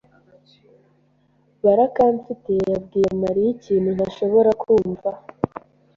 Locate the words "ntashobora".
3.97-4.49